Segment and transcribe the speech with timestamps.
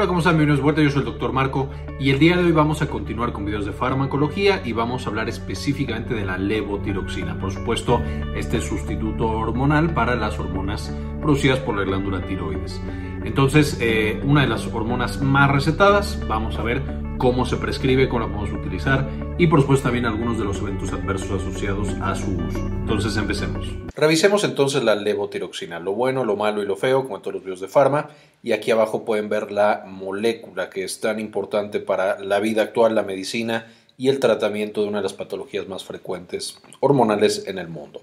[0.00, 0.38] Hola, ¿cómo están?
[0.38, 3.34] Bienvenidos vuelta, yo soy el doctor Marco y el día de hoy vamos a continuar
[3.34, 7.38] con videos de farmacología y vamos a hablar específicamente de la levotiroxina.
[7.38, 8.00] Por supuesto,
[8.34, 10.90] este sustituto hormonal para las hormonas
[11.20, 12.80] producidas por la glándula tiroides.
[13.24, 16.82] Entonces, eh, una de las hormonas más recetadas, vamos a ver
[17.18, 19.06] cómo se prescribe, cómo la podemos utilizar
[19.36, 22.58] y por supuesto también algunos de los eventos adversos asociados a su uso.
[22.58, 23.68] Entonces empecemos.
[23.94, 27.44] Revisemos entonces la levotiroxina, lo bueno, lo malo y lo feo, como en todos los
[27.44, 28.08] videos de farma.
[28.42, 32.94] Y aquí abajo pueden ver la molécula que es tan importante para la vida actual,
[32.94, 33.66] la medicina
[33.98, 38.00] y el tratamiento de una de las patologías más frecuentes hormonales en el mundo.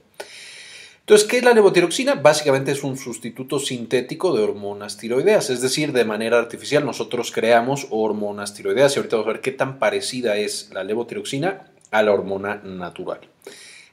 [1.08, 2.16] Entonces, ¿qué es la levotiroxina?
[2.16, 7.88] Básicamente es un sustituto sintético de hormonas tiroideas, es decir, de manera artificial nosotros creamos
[7.92, 8.94] hormonas tiroideas.
[8.94, 13.22] Y ahorita vamos a ver qué tan parecida es la levotiroxina a la hormona natural.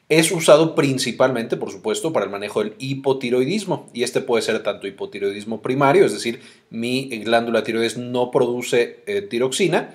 [0.09, 3.89] Es usado principalmente, por supuesto, para el manejo del hipotiroidismo.
[3.95, 6.41] Y este puede ser tanto hipotiroidismo primario, es decir,
[6.71, 9.95] mi glándula tiroides no produce eh, tiroxina,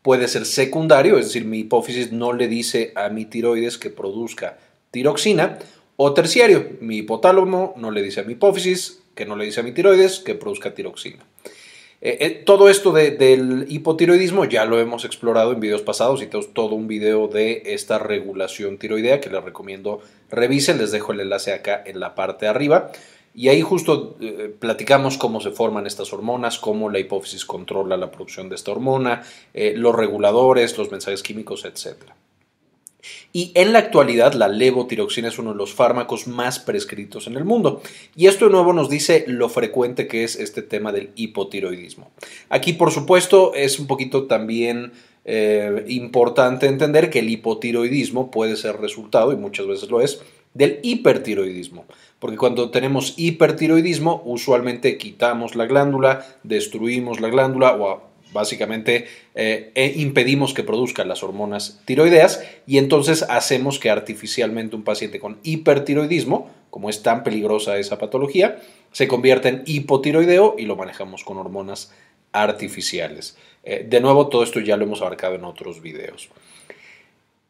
[0.00, 4.56] puede ser secundario, es decir, mi hipófisis no le dice a mi tiroides que produzca
[4.90, 5.58] tiroxina,
[5.96, 9.62] o terciario, mi hipotálamo no le dice a mi hipófisis, que no le dice a
[9.62, 11.24] mi tiroides, que produzca tiroxina.
[12.00, 16.52] Eh, eh, todo esto del hipotiroidismo ya lo hemos explorado en videos pasados y tenemos
[16.52, 21.54] todo un video de esta regulación tiroidea que les recomiendo revisen, les dejo el enlace
[21.54, 22.92] acá en la parte de arriba.
[23.34, 28.10] Y ahí justo eh, platicamos cómo se forman estas hormonas, cómo la hipófisis controla la
[28.10, 29.22] producción de esta hormona,
[29.54, 32.14] los reguladores, los mensajes químicos, etcétera.
[33.36, 37.44] Y en la actualidad la levotiroxina es uno de los fármacos más prescritos en el
[37.44, 37.82] mundo.
[38.14, 42.12] Y esto de nuevo nos dice lo frecuente que es este tema del hipotiroidismo.
[42.48, 44.92] Aquí por supuesto es un poquito también
[45.24, 50.78] eh, importante entender que el hipotiroidismo puede ser resultado, y muchas veces lo es, del
[50.84, 51.86] hipertiroidismo.
[52.20, 59.94] Porque cuando tenemos hipertiroidismo, usualmente quitamos la glándula, destruimos la glándula o Básicamente eh, e
[59.96, 66.50] impedimos que produzcan las hormonas tiroideas y entonces hacemos que artificialmente un paciente con hipertiroidismo,
[66.68, 71.92] como es tan peligrosa esa patología, se convierta en hipotiroideo y lo manejamos con hormonas
[72.32, 73.38] artificiales.
[73.62, 76.28] Eh, de nuevo, todo esto ya lo hemos abarcado en otros videos.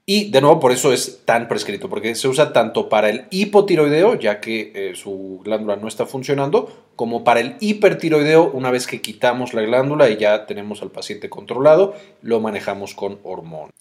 [0.06, 4.16] Y de nuevo, por eso es tan prescrito, porque se usa tanto para el hipotiroideo,
[4.16, 9.00] ya que eh, su glándula no está funcionando, como para el hipertiroideo, una vez que
[9.00, 13.72] quitamos la glándula y ya tenemos al paciente controlado, lo manejamos con hormona.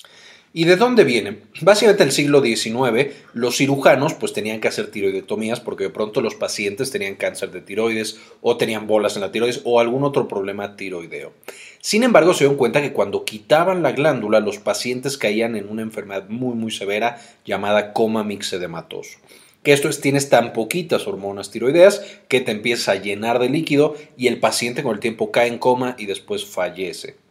[0.56, 1.40] ¿Y de dónde viene?
[1.62, 6.36] Básicamente el siglo XIX los cirujanos pues tenían que hacer tiroidectomías porque de pronto los
[6.36, 10.76] pacientes tenían cáncer de tiroides o tenían bolas en la tiroides o algún otro problema
[10.76, 11.34] tiroideo.
[11.82, 15.82] Sin embargo, se dieron cuenta que cuando quitaban la glándula los pacientes caían en una
[15.82, 19.18] enfermedad muy muy severa llamada coma mixedematoso
[19.64, 23.96] que esto es tienes tan poquitas hormonas tiroideas que te empieza a llenar de líquido
[24.18, 27.23] y el paciente con el tiempo cae en coma y después fallece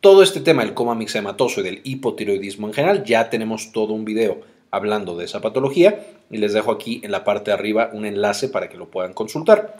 [0.00, 4.04] todo este tema del coma mixematoso y del hipotiroidismo en general, ya tenemos todo un
[4.04, 4.40] video
[4.70, 8.48] hablando de esa patología y les dejo aquí en la parte de arriba un enlace
[8.48, 9.76] para que lo puedan consultar.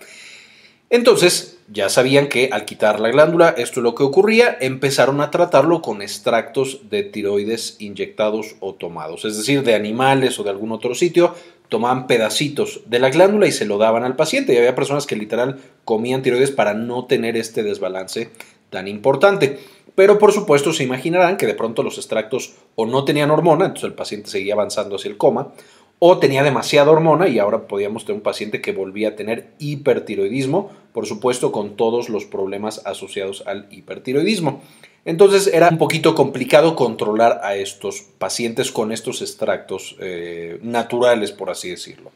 [0.88, 5.32] Entonces, ya sabían que al quitar la glándula, esto es lo que ocurría, empezaron a
[5.32, 10.70] tratarlo con extractos de tiroides inyectados o tomados, es decir, de animales o de algún
[10.70, 11.34] otro sitio,
[11.68, 14.54] tomaban pedacitos de la glándula y se lo daban al paciente.
[14.54, 18.30] Y había personas que literal comían tiroides para no tener este desbalance
[18.70, 19.58] tan importante.
[19.94, 23.88] Pero por supuesto se imaginarán que de pronto los extractos o no tenían hormona, entonces
[23.88, 25.52] el paciente seguía avanzando hacia el coma,
[25.98, 30.70] o tenía demasiada hormona y ahora podíamos tener un paciente que volvía a tener hipertiroidismo,
[30.92, 34.62] por supuesto con todos los problemas asociados al hipertiroidismo.
[35.06, 41.48] Entonces era un poquito complicado controlar a estos pacientes con estos extractos eh, naturales, por
[41.48, 42.10] así decirlo.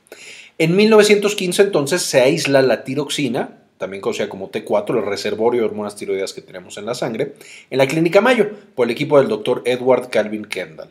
[0.59, 5.97] En 1915 entonces se aísla la tiroxina, también conocida como T4, el reservorio de hormonas
[5.97, 7.33] tiroideas que tenemos en la sangre,
[7.71, 10.91] en la clínica Mayo, por el equipo del doctor Edward Calvin Kendall.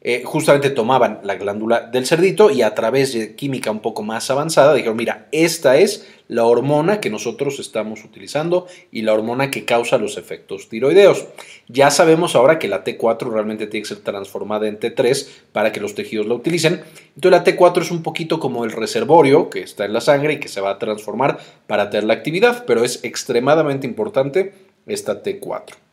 [0.00, 4.30] Eh, justamente tomaban la glándula del cerdito y a través de química un poco más
[4.30, 9.64] avanzada dijeron, mira, esta es la hormona que nosotros estamos utilizando y la hormona que
[9.64, 11.26] causa los efectos tiroideos.
[11.66, 15.80] Ya sabemos ahora que la T4 realmente tiene que ser transformada en T3 para que
[15.80, 16.82] los tejidos la utilicen.
[17.16, 20.40] Entonces la T4 es un poquito como el reservorio que está en la sangre y
[20.40, 24.52] que se va a transformar para tener la actividad, pero es extremadamente importante
[24.86, 25.87] esta T4.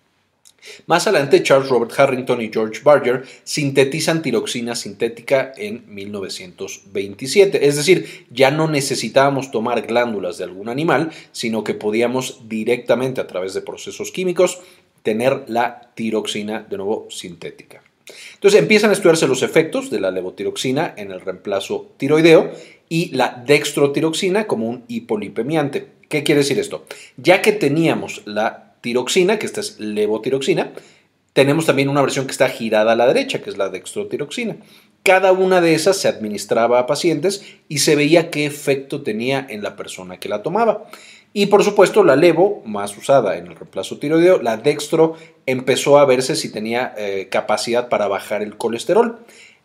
[0.87, 7.67] Más adelante, Charles Robert Harrington y George Barger sintetizan tiroxina sintética en 1927.
[7.67, 13.27] Es decir, ya no necesitábamos tomar glándulas de algún animal, sino que podíamos directamente a
[13.27, 14.59] través de procesos químicos
[15.03, 17.83] tener la tiroxina de nuevo sintética.
[18.33, 22.51] Entonces empiezan a estudiarse los efectos de la levotiroxina en el reemplazo tiroideo
[22.89, 25.87] y la dextrotiroxina como un hipolipemiante.
[26.09, 26.85] ¿Qué quiere decir esto?
[27.17, 30.71] Ya que teníamos la tiroxina, que esta es levotiroxina.
[31.33, 34.57] Tenemos también una versión que está girada a la derecha, que es la dextrotiroxina.
[35.01, 39.63] Cada una de esas se administraba a pacientes y se veía qué efecto tenía en
[39.63, 40.85] la persona que la tomaba.
[41.33, 45.15] Y por supuesto, la levo, más usada en el reemplazo tiroideo, la dextro
[45.47, 49.17] empezó a verse si tenía eh, capacidad para bajar el colesterol.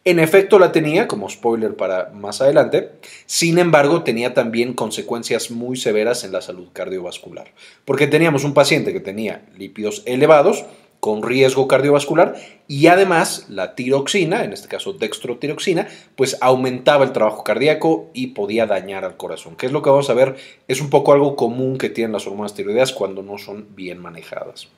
[0.04, 2.90] En efecto la tenía, como spoiler para más adelante,
[3.26, 7.52] sin embargo tenía también consecuencias muy severas en la salud cardiovascular,
[7.84, 10.64] porque teníamos un paciente que tenía lípidos elevados,
[11.00, 12.36] con riesgo cardiovascular
[12.68, 18.66] y además la tiroxina, en este caso dextrotiroxina, pues aumentaba el trabajo cardíaco y podía
[18.66, 20.36] dañar al corazón, que es lo que vamos a ver,
[20.68, 24.68] es un poco algo común que tienen las hormonas tiroideas cuando no son bien manejadas.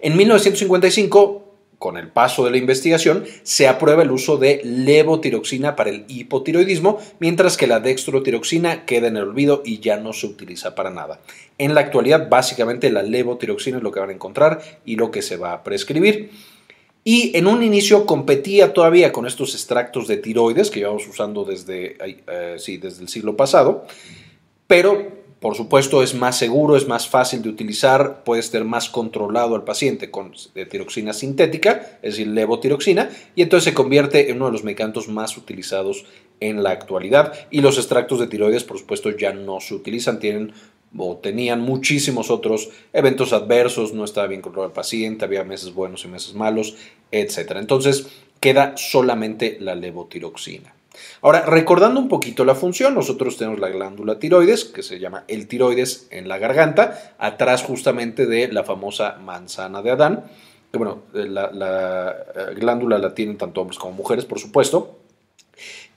[0.00, 1.43] En 1955
[1.84, 6.98] con el paso de la investigación, se aprueba el uso de levotiroxina para el hipotiroidismo,
[7.18, 11.20] mientras que la dextrotiroxina queda en el olvido y ya no se utiliza para nada.
[11.58, 15.20] En la actualidad, básicamente la levotiroxina es lo que van a encontrar y lo que
[15.20, 16.30] se va a prescribir.
[17.04, 21.98] Y en un inicio competía todavía con estos extractos de tiroides que llevamos usando desde,
[22.00, 23.86] eh, sí, desde el siglo pasado,
[24.66, 29.54] pero por supuesto, es más seguro, es más fácil de utilizar, puede ser más controlado
[29.54, 30.32] al paciente con
[30.70, 35.36] tiroxina sintética, es decir, levotiroxina, y entonces se convierte en uno de los medicamentos más
[35.36, 36.06] utilizados
[36.40, 37.34] en la actualidad.
[37.50, 40.54] Y los extractos de tiroides, por supuesto, ya no se utilizan, tienen
[40.96, 46.06] o tenían muchísimos otros eventos adversos, no estaba bien controlado el paciente, había meses buenos
[46.06, 46.74] y meses malos,
[47.10, 47.56] etc.
[47.56, 48.06] Entonces,
[48.40, 50.72] queda solamente la levotiroxina.
[51.22, 55.46] Ahora, recordando un poquito la función, nosotros tenemos la glándula tiroides, que se llama el
[55.48, 60.24] tiroides en la garganta, atrás justamente de la famosa manzana de Adán.
[60.70, 64.98] Que bueno, la, la eh, glándula la tienen tanto hombres como mujeres, por supuesto.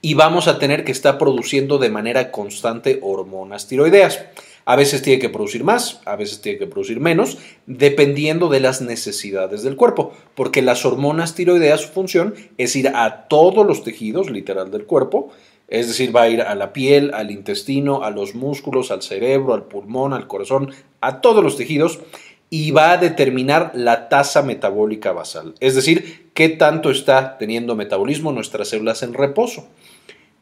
[0.00, 4.24] Y vamos a tener que estar produciendo de manera constante hormonas tiroideas.
[4.68, 8.82] A veces tiene que producir más, a veces tiene que producir menos, dependiendo de las
[8.82, 14.28] necesidades del cuerpo, porque las hormonas tiroideas su función es ir a todos los tejidos,
[14.28, 15.30] literal, del cuerpo,
[15.68, 19.54] es decir, va a ir a la piel, al intestino, a los músculos, al cerebro,
[19.54, 22.00] al pulmón, al corazón, a todos los tejidos
[22.50, 28.32] y va a determinar la tasa metabólica basal, es decir, qué tanto está teniendo metabolismo
[28.32, 29.66] nuestras células en reposo.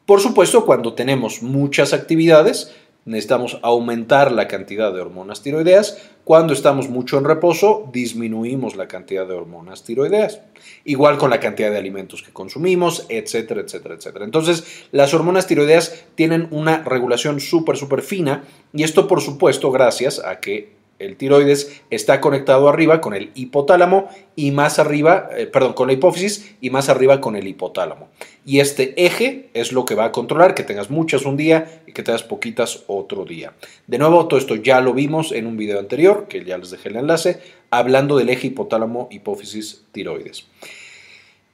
[0.05, 2.73] Por supuesto, cuando tenemos muchas actividades,
[3.07, 5.97] necesitamos aumentar la cantidad de hormonas tiroideas.
[6.25, 10.41] Cuando estamos mucho en reposo, disminuimos la cantidad de hormonas tiroideas.
[10.85, 14.25] Igual con la cantidad de alimentos que consumimos, etcétera, etcétera, etcétera.
[14.25, 18.43] Entonces, las hormonas tiroideas tienen una regulación súper, súper fina
[18.75, 24.09] y esto, por supuesto, gracias a que el tiroides está conectado arriba con el hipotálamo
[24.35, 28.09] y más arriba, eh, perdón, con la hipófisis y más arriba con el hipotálamo.
[28.45, 31.93] Y este eje es lo que va a controlar que tengas muchas un día y
[31.93, 33.53] que tengas poquitas otro día.
[33.87, 36.91] De nuevo, todo esto ya lo vimos en un video anterior, que ya les dejé
[36.91, 37.41] el enlace,
[37.71, 40.47] hablando del eje hipotálamo, hipófisis, tiroides.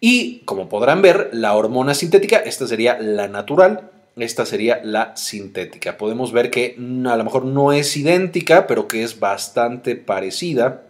[0.04, 5.96] Y como podrán ver, la hormona sintética, esta sería la natural, esta sería la sintética.
[5.96, 10.82] Podemos ver que a lo mejor no es idéntica, pero que es bastante parecida.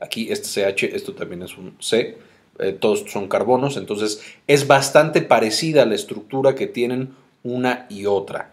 [0.00, 2.18] Aquí este CH, esto también es un C,
[2.60, 7.10] eh, todos son carbonos, entonces es bastante parecida la estructura que tienen
[7.42, 8.50] una y otra.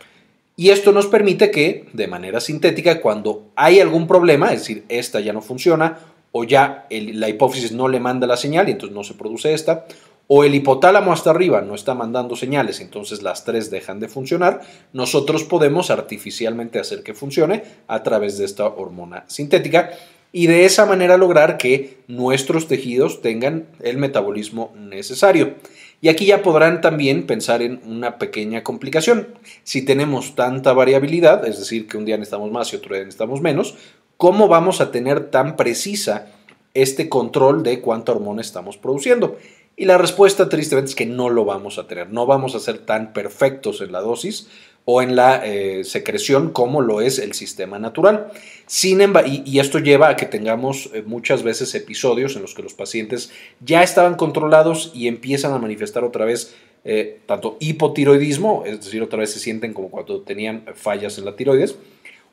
[0.57, 5.19] Y esto nos permite que, de manera sintética, cuando hay algún problema, es decir, esta
[5.19, 5.99] ya no funciona,
[6.37, 9.85] o ya la hipófisis no le manda la señal y entonces no se produce esta,
[10.27, 14.61] o el hipotálamo hasta arriba no está mandando señales, entonces las tres dejan de funcionar,
[14.93, 19.91] nosotros podemos artificialmente hacer que funcione a través de esta hormona sintética
[20.31, 25.53] y de esa manera lograr que nuestros tejidos tengan el metabolismo necesario.
[26.01, 29.29] Y aquí ya podrán también pensar en una pequeña complicación.
[29.63, 33.39] Si tenemos tanta variabilidad, es decir, que un día necesitamos más y otro día necesitamos
[33.41, 33.75] menos,
[34.17, 36.27] ¿cómo vamos a tener tan precisa
[36.73, 39.37] este control de cuánta hormona estamos produciendo?
[39.77, 42.79] Y la respuesta tristemente es que no lo vamos a tener, no vamos a ser
[42.79, 44.47] tan perfectos en la dosis
[44.85, 48.31] o en la eh, secreción como lo es el sistema natural.
[48.67, 52.63] Sin y, y, esto lleva a que tengamos eh, muchas veces episodios en los que
[52.63, 56.55] los pacientes ya estaban controlados y empiezan a manifestar otra vez
[56.87, 61.35] eh, tanto hipotiroidismo, es decir, otra vez se sienten como cuando tenían fallas en la
[61.35, 61.75] tiroides,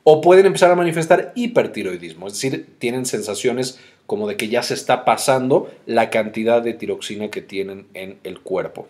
[0.03, 4.73] o pueden empezar a manifestar hipertiroidismo, es decir, tienen sensaciones como de que ya se
[4.73, 8.87] está pasando la cantidad de tiroxina que tienen en el cuerpo.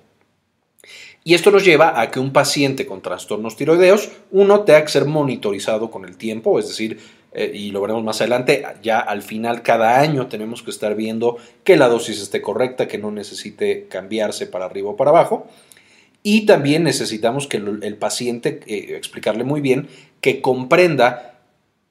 [1.24, 5.06] Y esto nos lleva a que un paciente con trastornos tiroideos, uno tenga que ser
[5.06, 7.00] monitorizado con el tiempo, es decir,
[7.34, 11.38] eh, y lo veremos más adelante, ya al final cada año tenemos que estar viendo
[11.64, 15.48] que la dosis esté correcta, que no necesite cambiarse para arriba o para abajo.
[16.22, 19.88] Y también necesitamos que el, paciente, eh, explicarle muy bien,
[20.24, 21.36] que comprenda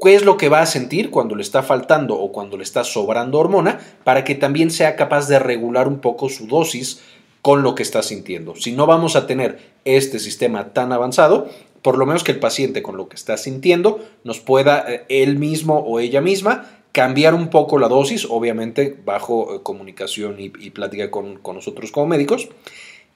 [0.02, 2.82] qué es lo que va a sentir cuando le está faltando o cuando le está
[2.82, 7.02] sobrando hormona para que también sea capaz de regular un poco su dosis
[7.42, 8.56] con lo que está sintiendo.
[8.56, 11.48] Si no vamos a tener este sistema tan avanzado,
[11.82, 15.38] por lo menos que el paciente con lo que está sintiendo nos pueda eh, él
[15.38, 21.10] mismo o ella misma cambiar un poco la dosis, obviamente bajo eh, comunicación y, plática
[21.10, 22.48] con, nosotros como médicos,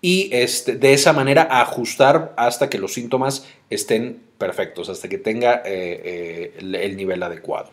[0.01, 5.63] y este, de esa manera ajustar hasta que los síntomas estén perfectos, hasta que tenga
[5.65, 7.71] eh, el nivel adecuado.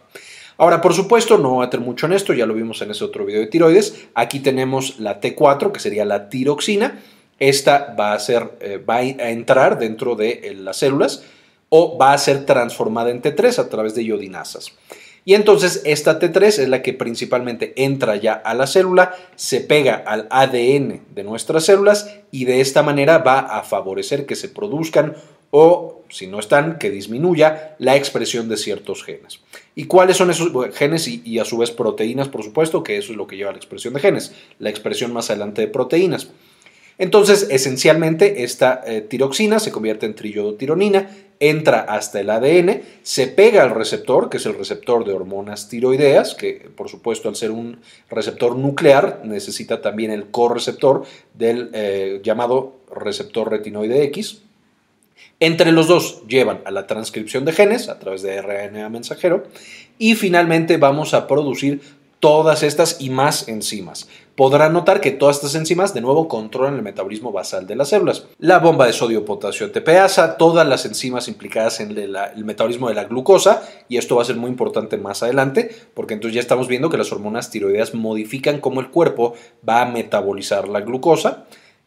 [0.57, 3.03] Ahora, por supuesto, no voy a tener mucho en esto, ya lo vimos en ese
[3.03, 4.07] otro video de tiroides.
[4.13, 7.01] Aquí tenemos la T4, que sería la tiroxina.
[7.39, 11.23] Esta va a, ser, eh, va a entrar dentro de eh, las células
[11.69, 14.73] o va a ser transformada en T3 a través de iodinasas.
[15.25, 19.95] Y entonces esta T3 es la que principalmente entra ya a la célula, se pega
[19.95, 25.15] al ADN de nuestras células y de esta manera va a favorecer que se produzcan
[25.55, 29.39] o, si no están, que disminuya la expresión de ciertos genes.
[29.75, 33.17] ¿Y cuáles son esos genes y, a su vez proteínas, por supuesto, que eso es
[33.17, 36.29] lo que lleva a la expresión de genes, la expresión más adelante de proteínas?
[36.97, 41.09] Entonces, esencialmente, esta eh, tiroxina se convierte en triiodotironina,
[41.49, 46.35] entra hasta el ADN, se pega al receptor, que es el receptor de hormonas tiroideas,
[46.35, 52.77] que por supuesto al ser un receptor nuclear necesita también el correceptor del eh, llamado
[52.95, 54.41] receptor retinoide X,
[55.39, 59.43] entre los dos llevan a la transcripción de genes a través de RNA mensajero.
[59.97, 61.81] Y finalmente vamos a producir
[62.23, 64.07] todas estas y más enzimas.
[64.37, 68.27] Podrán notar que todas estas enzimas de nuevo controlan el metabolismo basal de las células.
[68.39, 73.03] La bomba de sodio-potasio ATPasa, todas las enzimas implicadas en el, el metabolismo de la
[73.03, 76.89] glucosa, y esto va a ser muy importante más adelante, porque entonces ya estamos viendo
[76.89, 79.33] que las hormonas tiroideas modifican cómo el cuerpo
[79.67, 81.43] va a metabolizar la glucosa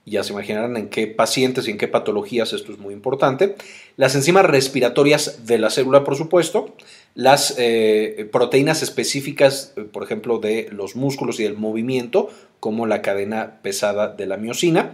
[0.06, 3.56] ya se imaginarán en qué pacientes y en qué patologías esto es muy importante.
[3.96, 6.72] Las enzimas respiratorias de la célula, por supuesto.
[7.16, 12.28] Las eh, proteínas específicas, eh, por ejemplo, de los músculos y del movimiento,
[12.60, 14.92] como la cadena pesada de la miocina.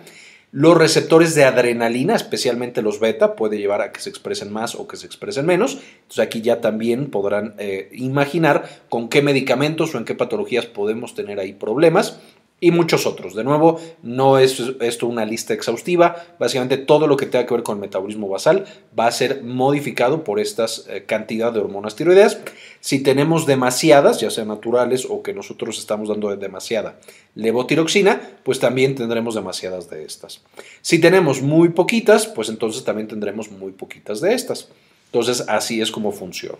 [0.53, 4.87] Los receptores de adrenalina, especialmente los beta, puede llevar a que se expresen más o
[4.87, 5.79] que se expresen menos.
[6.03, 11.17] Entonces aquí ya también podrán eh, imaginar con qué medicamentos o en qué patologías podemos
[11.17, 12.21] tener ahí problemas
[12.63, 13.35] y muchos otros.
[13.35, 16.15] De nuevo, no es esto una lista exhaustiva.
[16.39, 18.67] Básicamente todo lo que tenga que ver con el metabolismo basal
[18.97, 22.39] va a ser modificado por esta eh, cantidad de hormonas tiroideas.
[22.79, 27.01] Si tenemos demasiadas, ya sean naturales o que nosotros estamos dando demasiada
[27.35, 30.41] levotiroxina, pues también tendremos demasiadas de estas.
[30.83, 34.69] Si tenemos muy poquitas, pues entonces también tendremos muy poquitas de estas.
[35.07, 36.59] Entonces así es como funciona.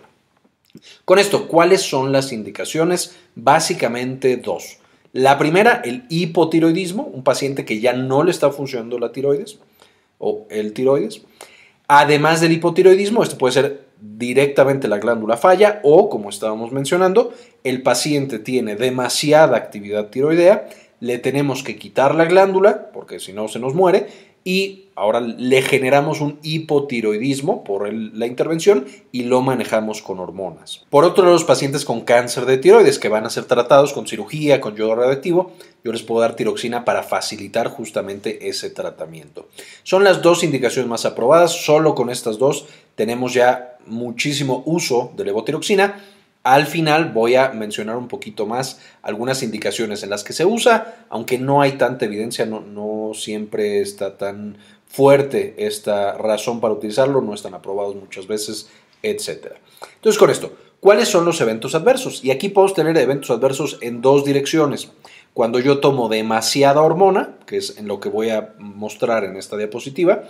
[1.05, 3.15] Con esto, ¿cuáles son las indicaciones?
[3.35, 4.79] Básicamente dos.
[5.13, 9.59] La primera, el hipotiroidismo, un paciente que ya no le está funcionando la tiroides
[10.17, 11.21] o el tiroides.
[11.87, 17.31] Además del hipotiroidismo, esto puede ser directamente la glándula falla o, como estábamos mencionando,
[17.63, 20.67] el paciente tiene demasiada actividad tiroidea,
[20.99, 24.07] le tenemos que quitar la glándula porque si no se nos muere
[24.43, 30.85] y ahora le generamos un hipotiroidismo por la intervención y lo manejamos con hormonas.
[30.89, 34.07] Por otro lado, los pacientes con cáncer de tiroides que van a ser tratados con
[34.07, 35.51] cirugía, con yodo radioactivo,
[35.83, 39.47] yo les puedo dar tiroxina para facilitar justamente ese tratamiento.
[39.83, 45.25] Son las dos indicaciones más aprobadas, solo con estas dos tenemos ya muchísimo uso de
[45.25, 46.01] levotiroxina
[46.43, 51.05] al final voy a mencionar un poquito más algunas indicaciones en las que se usa,
[51.09, 54.57] aunque no hay tanta evidencia, no, siempre está tan
[54.87, 58.69] fuerte esta razón para utilizarlo, no están aprobados muchas veces,
[59.01, 59.53] etc.
[59.95, 62.23] Entonces con esto, ¿cuáles son los eventos adversos?
[62.23, 64.91] Y aquí podemos tener eventos adversos en dos direcciones.
[65.33, 69.55] Cuando yo tomo demasiada hormona, que es en lo que voy a mostrar en esta
[69.55, 70.23] diapositiva,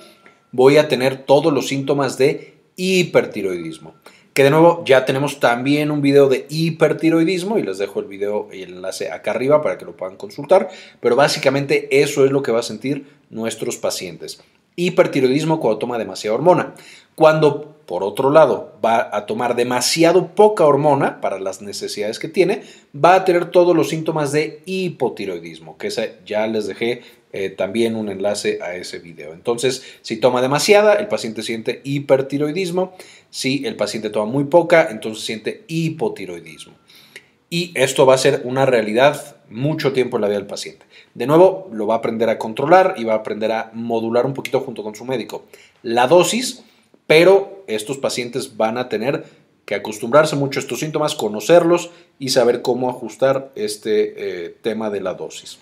[0.52, 3.96] voy a tener todos los síntomas de hipertiroidismo
[4.34, 8.50] que de nuevo ya tenemos también un video de hipertiroidismo y les dejo el video
[8.52, 12.42] y el enlace acá arriba para que lo puedan consultar, pero básicamente eso es lo
[12.42, 14.42] que va a sentir nuestros pacientes.
[14.76, 16.74] Hipertiroidismo cuando toma demasiada hormona.
[17.14, 22.64] Cuando, por otro lado, va a tomar demasiado poca hormona para las necesidades que tiene,
[22.94, 25.92] va a tener todos los síntomas de hipotiroidismo, que
[26.26, 29.34] ya les dejé eh, también un enlace a ese video.
[29.34, 32.96] Entonces, si toma demasiada, el paciente siente hipertiroidismo.
[33.30, 36.74] Si el paciente toma muy poca, entonces siente hipotiroidismo.
[37.50, 40.86] Y esto va a ser una realidad mucho tiempo en la vida del paciente.
[41.14, 44.34] De nuevo, lo va a aprender a controlar y va a aprender a modular un
[44.34, 45.46] poquito junto con su médico
[45.84, 46.64] la dosis,
[47.06, 49.26] pero estos pacientes van a tener
[49.66, 55.02] que acostumbrarse mucho a estos síntomas, conocerlos y saber cómo ajustar este eh, tema de
[55.02, 55.60] la dosis.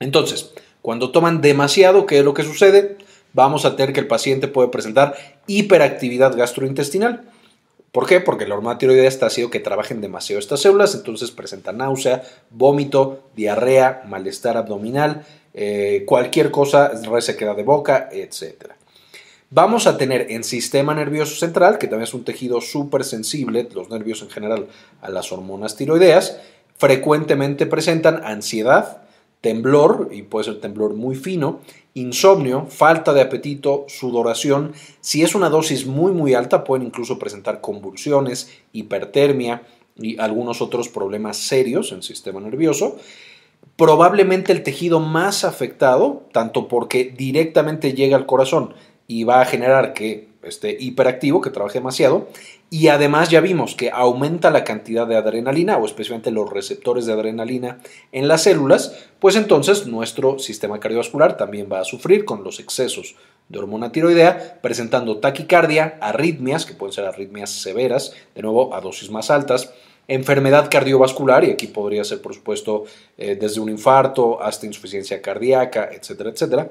[0.00, 2.96] Entonces, cuando toman demasiado, ¿qué es lo que sucede?
[3.32, 5.14] Vamos a tener que el paciente puede presentar
[5.46, 7.22] hiperactividad gastrointestinal.
[7.92, 8.20] ¿Por qué?
[8.20, 13.24] Porque la hormona tiroidea está haciendo que trabajen demasiado estas células, entonces presenta náusea, vómito,
[13.34, 18.72] diarrea, malestar abdominal, eh, cualquier cosa, resequedad de boca, etc.
[19.50, 23.90] Vamos a tener en sistema nervioso central, que también es un tejido súper sensible, los
[23.90, 24.68] nervios en general,
[25.02, 26.38] a las hormonas tiroideas,
[26.76, 29.02] frecuentemente presentan ansiedad,
[29.40, 31.60] temblor, y puede ser temblor muy fino,
[31.94, 34.72] insomnio, falta de apetito, sudoración.
[35.00, 39.62] Si es una dosis muy muy alta pueden incluso presentar convulsiones, hipertermia
[39.96, 42.96] y algunos otros problemas serios en el sistema nervioso.
[43.76, 48.74] Probablemente el tejido más afectado, tanto porque directamente llega al corazón
[49.06, 52.28] y va a generar que esté hiperactivo, que trabaje demasiado,
[52.72, 57.12] y además ya vimos que aumenta la cantidad de adrenalina o especialmente los receptores de
[57.12, 57.80] adrenalina
[58.12, 63.16] en las células, pues entonces nuestro sistema cardiovascular también va a sufrir con los excesos
[63.48, 69.10] de hormona tiroidea, presentando taquicardia, arritmias, que pueden ser arritmias severas, de nuevo a dosis
[69.10, 69.72] más altas,
[70.06, 72.84] enfermedad cardiovascular, y aquí podría ser por supuesto
[73.18, 76.70] eh, desde un infarto hasta insuficiencia cardíaca, etcétera, etcétera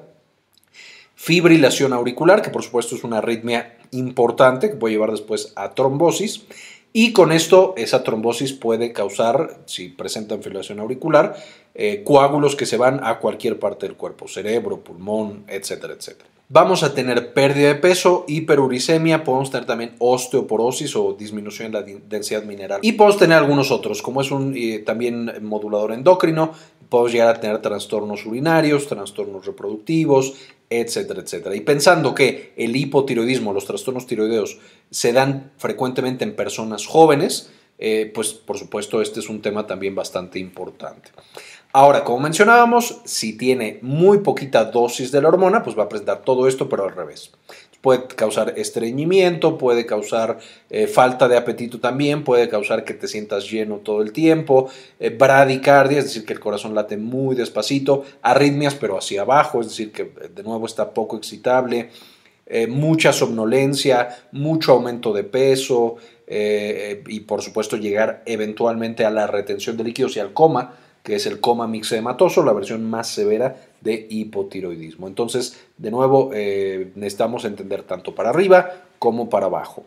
[1.22, 6.46] fibrilación auricular, que por supuesto es una arritmia importante que puede llevar después a trombosis.
[6.94, 11.36] Y con esto, esa trombosis puede causar, si presentan fibrilación auricular,
[11.76, 16.30] eh, coágulos que se van a cualquier parte del cuerpo, cerebro, pulmón, etcétera, etcétera.
[16.48, 21.84] Vamos a tener pérdida de peso, hiperuricemia, podemos tener también osteoporosis o disminución en la
[22.08, 22.80] densidad mineral.
[22.82, 26.54] Y podemos tener algunos otros, como es un eh, también modulador endocrino,
[26.88, 30.34] podemos llegar a tener trastornos urinarios, trastornos reproductivos,
[30.70, 31.56] etcétera, etcétera.
[31.56, 34.60] Y pensando que el hipotiroidismo, los trastornos tiroideos,
[34.92, 39.96] se dan frecuentemente en personas jóvenes, eh, pues por supuesto este es un tema también
[39.96, 41.12] bastante importante.
[41.72, 46.24] Ahora, como mencionábamos, si tiene muy poquita dosis de la hormona, pues va a presentar
[46.24, 47.32] todo esto, pero al revés.
[47.82, 53.50] Puede causar estreñimiento, puede causar eh, falta de apetito también, puede causar que te sientas
[53.50, 58.76] lleno todo el tiempo, eh, bradicardia, es decir, que el corazón late muy despacito, arritmias
[58.76, 61.90] pero hacia abajo, es decir, que eh, de nuevo está poco excitable,
[62.68, 69.84] mucha somnolencia, mucho aumento de peso y por supuesto llegar eventualmente a la retención de
[69.84, 70.74] líquidos y al coma,
[71.10, 75.08] que es el coma mixedematoso, la versión más severa de hipotiroidismo.
[75.08, 79.86] Entonces, de nuevo, eh, necesitamos entender tanto para arriba como para abajo.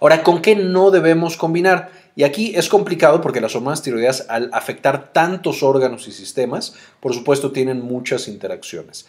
[0.00, 1.92] Ahora, ¿con qué no debemos combinar?
[2.16, 7.14] Y aquí es complicado porque las hormonas tiroideas, al afectar tantos órganos y sistemas, por
[7.14, 9.06] supuesto, tienen muchas interacciones.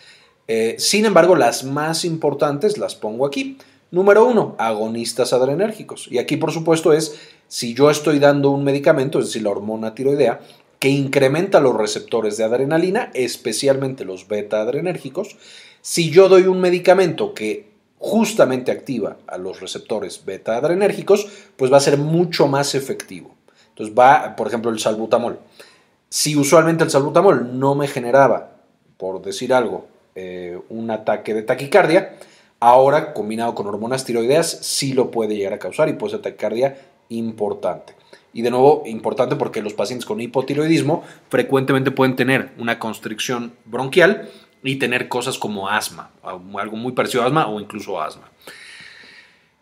[0.48, 3.58] Eh, sin embargo, las más importantes las pongo aquí.
[3.90, 6.08] Número uno, agonistas adrenérgicos.
[6.12, 9.96] Y aquí, por supuesto, es si yo estoy dando un medicamento, es decir, la hormona
[9.96, 10.40] tiroidea,
[10.80, 15.38] que incrementa los receptores de adrenalina, especialmente los beta adrenérgicos.
[15.82, 21.78] Si yo doy un medicamento que justamente activa a los receptores beta adrenérgicos, pues va
[21.78, 23.36] a ser mucho más efectivo.
[23.70, 25.40] Entonces va, por ejemplo, el salbutamol.
[26.08, 28.52] Si usualmente el salbutamol no me generaba,
[28.98, 32.16] por decir algo, eh, un ataque de taquicardia,
[32.60, 36.78] ahora combinado con hormonas tiroideas sí lo puede llegar a causar y puede ser taquicardia
[37.10, 37.99] importante.
[38.34, 44.30] Y de nuevo, importante porque los pacientes con hipotiroidismo frecuentemente pueden tener una constricción bronquial
[44.64, 48.30] y tener cosas como asma, algo muy parecido a asma o incluso asma.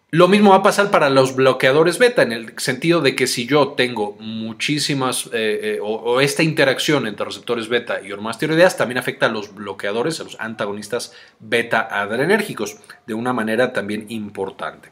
[0.10, 3.46] Lo mismo va a pasar para los bloqueadores beta, en el sentido de que si
[3.46, 9.00] yo tengo muchísimas eh, eh, o, esta interacción entre receptores beta y hormonas tiroideas, también
[9.00, 14.92] afecta a los bloqueadores, a los antagonistas beta adrenérgicos, de una manera también importante.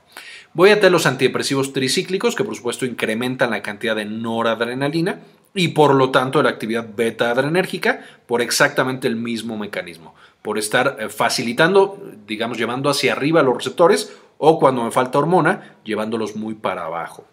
[0.55, 5.19] Voy a tener los antidepresivos tricíclicos, que por supuesto incrementan la cantidad de noradrenalina
[5.53, 10.95] y por lo tanto la actividad beta adrenérgica por exactamente el mismo mecanismo, por estar
[10.97, 16.53] eh, facilitando, digamos, llevando hacia arriba los receptores o cuando me falta hormona, llevándolos muy
[16.53, 17.25] para abajo.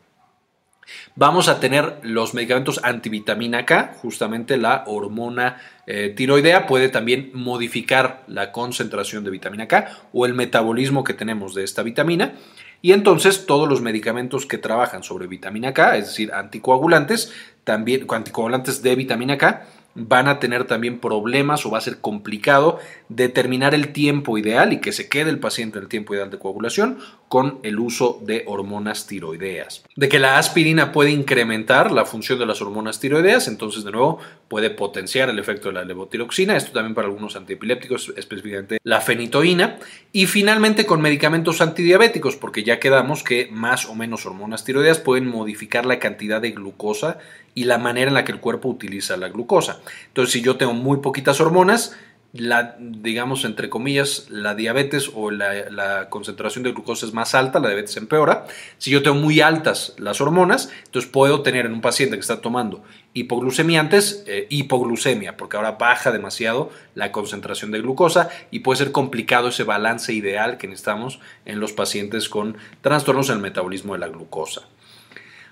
[1.14, 6.66] Vamos a tener los medicamentos antivitamina K, justamente la hormona eh, tiroidea.
[6.66, 11.85] Puede también modificar la concentración de vitamina K o el metabolismo que tenemos de esta
[11.85, 12.35] vitamina
[12.83, 18.83] y entonces todos los medicamentos que trabajan sobre vitamina K, es decir, anticoagulantes, también anticoagulantes
[18.83, 22.78] de vitamina K, van a tener también problemas o va a ser complicado
[23.09, 26.98] determinar el tiempo ideal y que se quede el paciente el tiempo ideal de coagulación
[27.28, 29.85] con el uso de hormonas tiroideas.
[29.96, 34.18] De que la aspirina puede incrementar la función de las hormonas tiroideas, entonces de nuevo
[34.48, 39.78] puede potenciar el efecto de la levotiroxina, esto también para algunos antiepilépticos, específicamente la fenitoína,
[40.12, 45.26] y finalmente con medicamentos antidiabéticos, porque ya quedamos que más o menos hormonas tiroideas pueden
[45.26, 47.18] modificar la cantidad de glucosa
[47.54, 49.80] y la manera en la que el cuerpo utiliza la glucosa.
[50.08, 51.96] Entonces, si yo tengo muy poquitas hormonas,
[52.32, 57.68] la, digamos, entre comillas, la diabetes o la, concentración de glucosa es más alta, la
[57.68, 58.46] diabetes empeora.
[58.78, 62.40] Si yo tengo muy altas las hormonas, entonces puedo tener en un paciente que está
[62.40, 62.82] tomando
[63.14, 68.92] hipoglucemia antes, eh, hipoglucemia, porque ahora baja demasiado la concentración de glucosa y puede ser
[68.92, 73.98] complicado ese balance ideal que necesitamos en los pacientes con trastornos en el metabolismo de
[73.98, 74.62] la glucosa.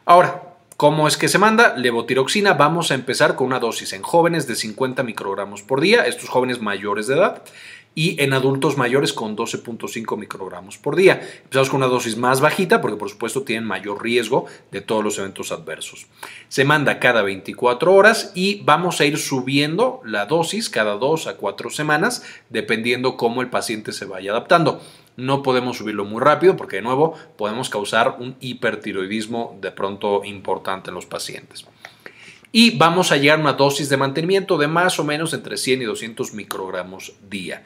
[0.06, 0.49] Ahora,
[0.80, 1.76] ¿Cómo es que se manda?
[1.76, 6.30] Levotiroxina, vamos a empezar con una dosis en jóvenes de 50 microgramos por día, estos
[6.30, 7.42] jóvenes mayores de edad,
[7.94, 11.20] y en adultos mayores con 12.5 microgramos por día.
[11.42, 15.18] Empezamos con una dosis más bajita porque por supuesto tienen mayor riesgo de todos los
[15.18, 16.06] eventos adversos.
[16.48, 21.36] Se manda cada 24 horas y vamos a ir subiendo la dosis cada 2 a
[21.36, 24.80] 4 semanas dependiendo cómo el paciente se vaya adaptando
[25.16, 30.90] no podemos subirlo muy rápido porque de nuevo podemos causar un hipertiroidismo de pronto importante
[30.90, 31.66] en los pacientes.
[32.52, 35.82] Y vamos a llegar a una dosis de mantenimiento de más o menos entre 100
[35.82, 37.62] y 200 microgramos día.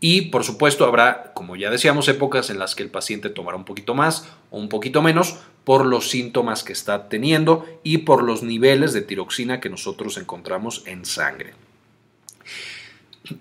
[0.00, 3.64] Y por supuesto habrá, como ya decíamos, épocas en las que el paciente tomará un
[3.64, 8.44] poquito más o un poquito menos por los síntomas que está teniendo y por los
[8.44, 11.54] niveles de tiroxina que nosotros encontramos en sangre.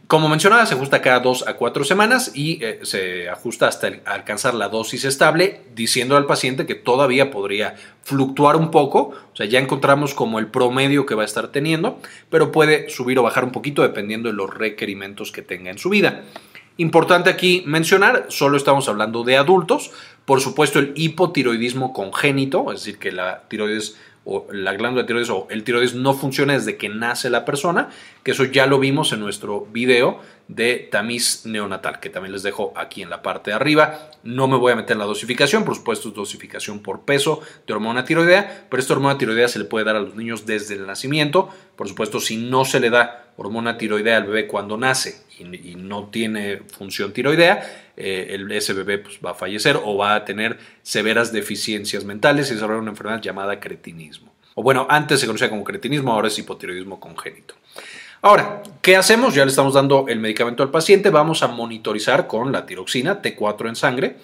[0.08, 4.54] Como mencionaba, se ajusta cada dos a cuatro semanas y eh, se ajusta hasta alcanzar
[4.54, 9.60] la dosis estable, diciendo al paciente que todavía podría fluctuar un poco, o sea, ya
[9.60, 13.52] encontramos como el promedio que va a estar teniendo, pero puede subir o bajar un
[13.52, 16.24] poquito dependiendo de los requerimientos que tenga en su vida.
[16.78, 19.92] Importante aquí mencionar, solo estamos hablando de adultos,
[20.26, 23.98] por supuesto el hipotiroidismo congénito, es decir, que la tiroides
[24.30, 27.90] o la glándula tiroides o el tiroides no funciona desde que nace la persona,
[28.24, 32.74] que eso ya lo vimos en nuestro video de tamiz neonatal, que también les dejo
[32.76, 34.12] aquí en la parte de arriba.
[34.24, 37.74] No me voy a meter en la dosificación, por supuesto es dosificación por peso de
[37.74, 40.86] hormona tiroidea, pero esta hormona tiroidea se le puede dar a los niños desde el
[40.86, 41.50] nacimiento.
[41.76, 46.08] Por supuesto, si no se le da hormona tiroidea al bebé cuando nace y, no
[46.08, 50.58] tiene función tiroidea, eh, el, ese bebé pues, va a fallecer o va a tener
[50.82, 54.34] severas deficiencias mentales y desarrollar una enfermedad llamada cretinismo.
[54.56, 57.54] O bueno, antes se conocía como cretinismo, ahora es hipotiroidismo congénito.
[58.22, 59.36] Ahora, ¿qué hacemos?
[59.36, 63.70] Ya le estamos dando el medicamento al paciente, vamos a monitorizar con la tiroxina T4
[63.70, 64.18] en sangre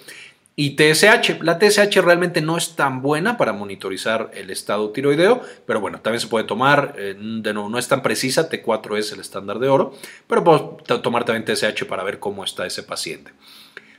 [0.56, 1.42] y TSH.
[1.42, 6.22] La TSH realmente no es tan buena para monitorizar el estado tiroideo, pero bueno, también
[6.22, 9.70] se puede tomar, eh, de nuevo, no es tan precisa, T4 es el estándar de
[9.70, 9.94] oro,
[10.28, 13.32] pero puedo tomar también TSH para ver cómo está ese paciente.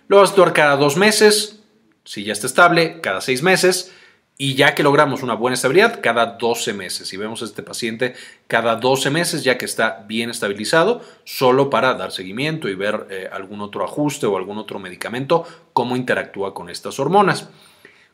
[0.08, 1.60] Lo vas a tomar cada dos meses,
[2.04, 3.92] si ya está estable, cada seis meses,
[4.36, 7.06] y ya que logramos una buena estabilidad, cada 12 meses.
[7.08, 8.14] Si vemos a este paciente
[8.48, 13.28] cada 12 meses, ya que está bien estabilizado, solo para dar seguimiento y ver eh,
[13.32, 17.48] algún otro ajuste o algún otro medicamento, cómo interactúa con estas hormonas.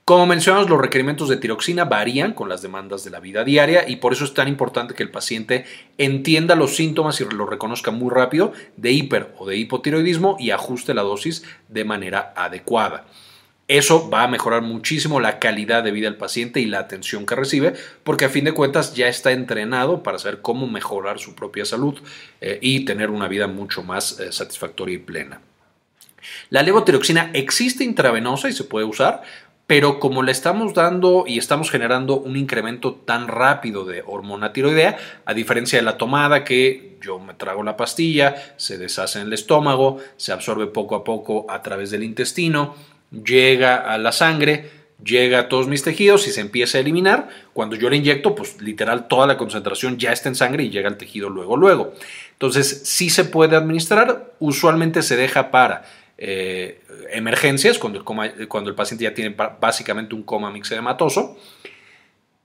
[0.05, 3.97] Como mencionamos, los requerimientos de tiroxina varían con las demandas de la vida diaria y
[3.97, 5.65] por eso es tan importante que el paciente
[5.99, 10.95] entienda los síntomas y los reconozca muy rápido de hiper o de hipotiroidismo y ajuste
[10.95, 13.07] la dosis de manera adecuada.
[13.71, 17.37] Eso va a mejorar muchísimo la calidad de vida del paciente y la atención que
[17.37, 21.65] recibe, porque a fin de cuentas ya está entrenado para saber cómo mejorar su propia
[21.65, 21.97] salud
[22.41, 25.41] eh, y tener una vida mucho más eh, satisfactoria y plena.
[26.49, 29.23] La levotiroxina existe intravenosa y se puede usar,
[29.69, 34.99] pero como le estamos dando y estamos generando un incremento tan rápido de hormona tiroidea,
[35.25, 39.33] a diferencia de la tomada que yo me trago la pastilla, se deshace en el
[39.33, 42.75] estómago, se absorbe poco a poco a través del intestino,
[43.11, 44.71] llega a la sangre,
[45.03, 47.29] llega a todos mis tejidos y se empieza a eliminar.
[47.53, 50.89] Cuando yo le inyecto, pues literal toda la concentración ya está en sangre y llega
[50.89, 51.93] al tejido luego, luego.
[52.33, 55.85] Entonces, sí se puede administrar, usualmente se deja para
[56.19, 56.81] eh,
[57.13, 61.37] emergencias, cuando el, cuando el paciente ya tiene básicamente un coma mixedematoso.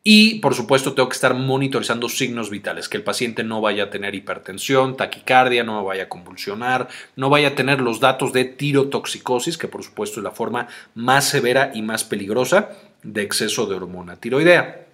[0.07, 3.89] Y por supuesto tengo que estar monitorizando signos vitales, que el paciente no vaya a
[3.89, 9.57] tener hipertensión, taquicardia, no vaya a convulsionar, no vaya a tener los datos de tirotoxicosis,
[9.57, 12.69] que por supuesto es la forma más severa y más peligrosa
[13.01, 14.85] de exceso de hormona tiroidea.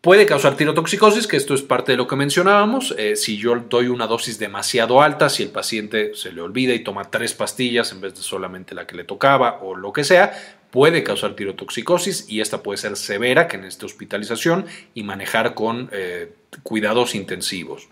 [0.00, 2.94] Puede causar tirotoxicosis, que esto es parte de lo que mencionábamos.
[2.98, 6.84] Eh, si yo doy una dosis demasiado alta, si el paciente se le olvida y
[6.84, 10.57] toma tres pastillas en vez de solamente la que le tocaba o lo que sea,
[10.70, 15.88] puede causar tirotoxicosis y esta puede ser severa, que en esta hospitalización y manejar con
[15.92, 17.88] eh, cuidados intensivos.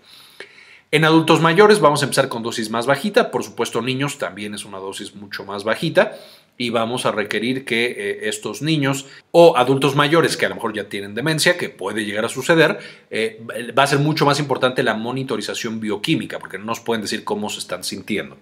[0.92, 4.64] En adultos mayores vamos a empezar con dosis más bajita, por supuesto niños también es
[4.64, 6.16] una dosis mucho más bajita
[6.58, 10.74] y vamos a requerir que eh, estos niños o adultos mayores que a lo mejor
[10.74, 12.78] ya tienen demencia, que puede llegar a suceder,
[13.10, 13.42] eh,
[13.76, 17.50] va a ser mucho más importante la monitorización bioquímica porque no nos pueden decir cómo
[17.50, 18.38] se están sintiendo.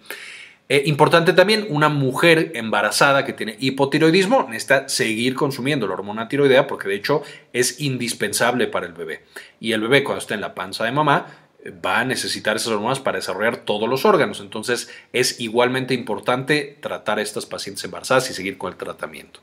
[0.69, 6.67] Eh, importante también, una mujer embarazada que tiene hipotiroidismo necesita seguir consumiendo la hormona tiroidea
[6.67, 7.23] porque de hecho
[7.53, 9.25] es indispensable para el bebé.
[9.61, 11.27] Y el bebé cuando está en la panza de mamá
[11.85, 14.41] va a necesitar esas hormonas para desarrollar todos los órganos.
[14.41, 19.41] Entonces es igualmente importante tratar a estas pacientes embarazadas y seguir con el tratamiento.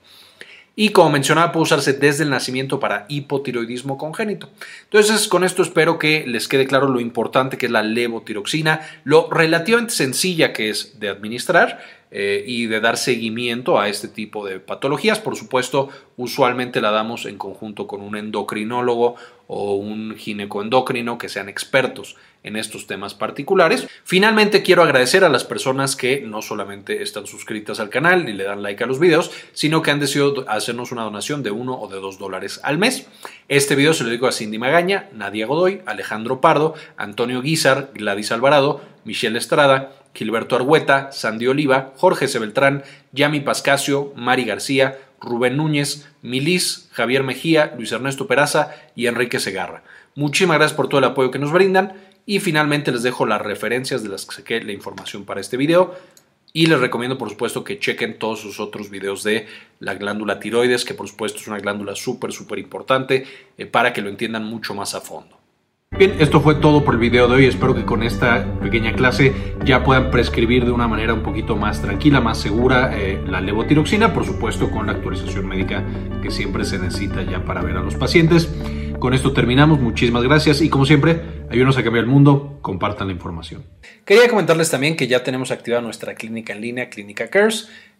[0.75, 4.49] Y como mencionaba, puede usarse desde el nacimiento para hipotiroidismo congénito.
[4.83, 9.29] Entonces, con esto espero que les quede claro lo importante que es la levotiroxina, lo
[9.29, 14.59] relativamente sencilla que es de administrar eh, y de dar seguimiento a este tipo de
[14.59, 15.19] patologías.
[15.19, 19.15] Por supuesto, usualmente la damos en conjunto con un endocrinólogo
[19.53, 23.85] o un ginecoendocrino que sean expertos en estos temas particulares.
[24.05, 28.45] Finalmente, quiero agradecer a las personas que no solamente están suscritas al canal y le
[28.45, 31.89] dan like a los videos, sino que han decidido hacernos una donación de uno o
[31.89, 33.07] de dos dólares al mes.
[33.49, 38.31] Este video se lo digo a Cindy Magaña, Nadia Godoy, Alejandro Pardo, Antonio Guizar, Gladys
[38.31, 46.07] Alvarado, Michelle Estrada, Gilberto Argueta, Sandy Oliva, Jorge Sebeltrán, Yami Pascasio, Mari García, Rubén Núñez,
[46.21, 49.83] Milis, Javier Mejía, Luis Ernesto Peraza y Enrique Segarra.
[50.15, 51.93] Muchísimas gracias por todo el apoyo que nos brindan
[52.25, 55.95] y finalmente les dejo las referencias de las que saqué la información para este video.
[56.53, 59.47] Y les recomiendo, por supuesto, que chequen todos sus otros videos de
[59.79, 63.25] la glándula tiroides, que por supuesto es una glándula súper, súper importante
[63.57, 65.40] eh, para que lo entiendan mucho más a fondo.
[65.97, 67.45] Bien, esto fue todo por el video de hoy.
[67.45, 69.33] Espero que con esta pequeña clase
[69.65, 74.13] ya puedan prescribir de una manera un poquito más tranquila, más segura eh, la levotiroxina,
[74.13, 75.83] por supuesto con la actualización médica
[76.23, 78.49] que siempre se necesita ya para ver a los pacientes.
[78.97, 79.79] Con esto terminamos.
[79.79, 82.57] Muchísimas gracias y como siempre, ayúdenos a cambiar el mundo.
[82.61, 83.63] Compartan la información.
[84.05, 87.69] Quería comentarles también que ya tenemos activada nuestra clínica en línea, Clínica Cares.